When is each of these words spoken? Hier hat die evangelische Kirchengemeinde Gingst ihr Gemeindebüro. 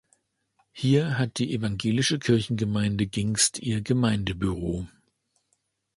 Hier 0.71 1.19
hat 1.19 1.37
die 1.37 1.51
evangelische 1.53 2.17
Kirchengemeinde 2.17 3.05
Gingst 3.05 3.59
ihr 3.59 3.81
Gemeindebüro. 3.81 4.87